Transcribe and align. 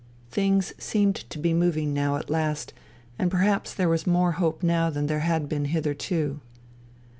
Things 0.31 0.73
seemed 0.79 1.15
to 1.29 1.37
be 1.37 1.53
moving 1.53 1.93
now 1.93 2.15
at 2.15 2.27
last, 2.31 2.73
and 3.19 3.29
perhaps 3.29 3.71
there 3.71 3.87
was 3.87 4.07
more 4.07 4.31
hope 4.31 4.63
now 4.63 4.89
than 4.89 5.05
there 5.05 5.19
had 5.19 5.47
been 5.47 5.65
hitherto. 5.65 6.39